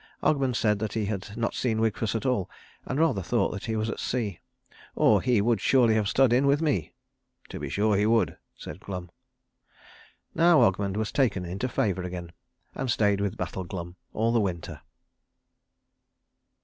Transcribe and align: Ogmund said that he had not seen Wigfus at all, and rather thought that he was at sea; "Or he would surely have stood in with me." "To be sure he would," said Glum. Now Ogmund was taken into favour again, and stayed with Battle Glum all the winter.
Ogmund 0.23 0.55
said 0.55 0.79
that 0.79 0.93
he 0.93 1.05
had 1.05 1.37
not 1.37 1.53
seen 1.53 1.77
Wigfus 1.79 2.15
at 2.15 2.25
all, 2.25 2.49
and 2.87 2.99
rather 2.99 3.21
thought 3.21 3.51
that 3.51 3.65
he 3.65 3.75
was 3.75 3.87
at 3.87 3.99
sea; 3.99 4.39
"Or 4.95 5.21
he 5.21 5.41
would 5.41 5.61
surely 5.61 5.93
have 5.93 6.07
stood 6.09 6.33
in 6.33 6.47
with 6.47 6.59
me." 6.59 6.93
"To 7.49 7.59
be 7.59 7.69
sure 7.69 7.95
he 7.95 8.07
would," 8.07 8.35
said 8.57 8.79
Glum. 8.79 9.11
Now 10.33 10.61
Ogmund 10.61 10.97
was 10.97 11.11
taken 11.11 11.45
into 11.45 11.69
favour 11.69 12.01
again, 12.01 12.31
and 12.73 12.89
stayed 12.89 13.21
with 13.21 13.37
Battle 13.37 13.63
Glum 13.63 13.95
all 14.11 14.31
the 14.31 14.41
winter. 14.41 14.81